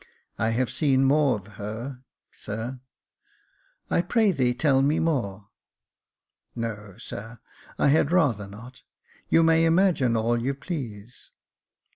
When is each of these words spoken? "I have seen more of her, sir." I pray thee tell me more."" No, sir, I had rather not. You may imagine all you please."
"I 0.39 0.49
have 0.49 0.71
seen 0.71 1.05
more 1.05 1.35
of 1.37 1.47
her, 1.61 2.01
sir." 2.31 2.79
I 3.91 4.01
pray 4.01 4.31
thee 4.31 4.55
tell 4.55 4.81
me 4.81 4.99
more."" 4.99 5.49
No, 6.55 6.95
sir, 6.97 7.37
I 7.77 7.89
had 7.89 8.11
rather 8.11 8.47
not. 8.47 8.81
You 9.29 9.43
may 9.43 9.63
imagine 9.63 10.17
all 10.17 10.41
you 10.41 10.55
please." 10.55 11.29